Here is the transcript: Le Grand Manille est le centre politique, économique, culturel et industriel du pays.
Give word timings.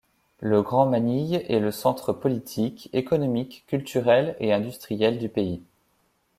Le 0.39 0.63
Grand 0.63 0.87
Manille 0.87 1.45
est 1.47 1.59
le 1.59 1.69
centre 1.69 2.11
politique, 2.11 2.89
économique, 2.91 3.65
culturel 3.67 4.35
et 4.39 4.51
industriel 4.51 5.19
du 5.19 5.29
pays. 5.29 5.61